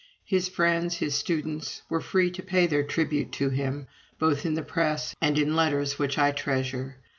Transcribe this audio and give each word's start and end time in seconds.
His 0.25 0.49
friends, 0.49 0.95
his 0.97 1.13
students, 1.13 1.83
were 1.87 2.01
free 2.01 2.31
to 2.31 2.41
pay 2.41 2.65
their 2.65 2.81
tribute 2.81 3.31
to 3.33 3.49
him, 3.51 3.85
both 4.17 4.47
in 4.47 4.55
the 4.55 4.63
press 4.63 5.15
and 5.21 5.37
in 5.37 5.55
letters 5.55 5.99
which 5.99 6.17
I 6.17 6.31
treasure. 6.31 6.97